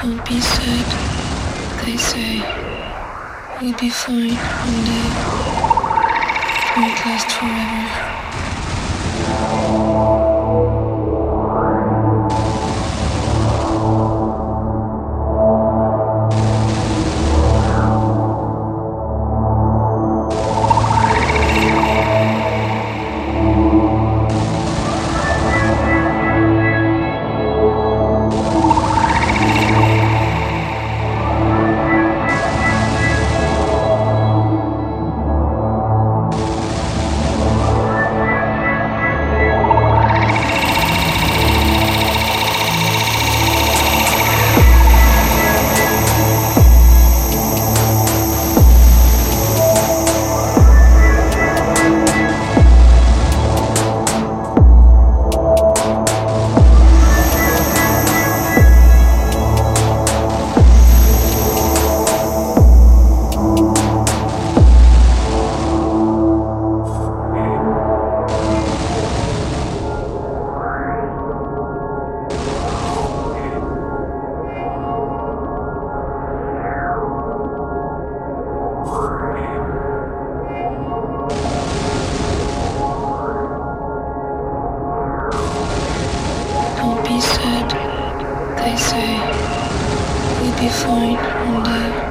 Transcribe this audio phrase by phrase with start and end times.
[0.00, 0.86] Don't be sad,
[1.84, 2.38] they say.
[3.60, 5.08] We'll be fine one day.
[6.76, 7.88] Won't last forever.
[87.20, 87.70] Sad,
[88.58, 89.18] they say.
[90.40, 91.16] we'll be fine
[91.52, 92.07] one day.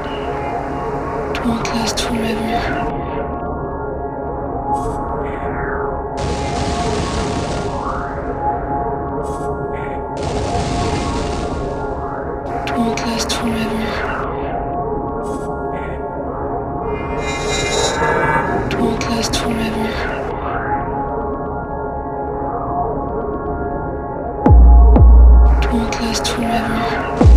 [26.67, 27.36] Last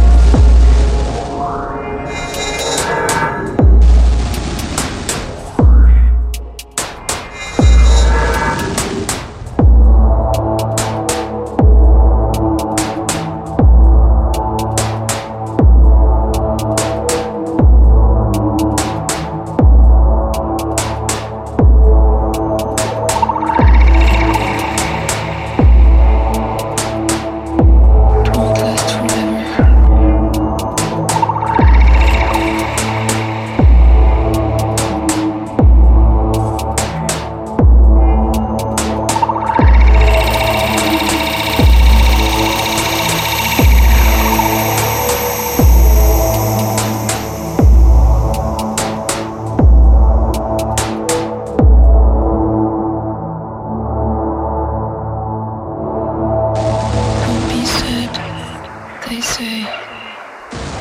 [59.11, 59.65] they say.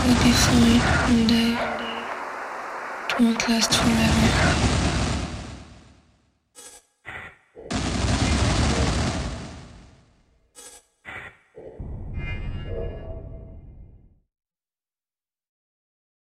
[0.05, 0.79] we'll be fine
[1.09, 1.57] one day.
[3.09, 5.08] It won't last forever.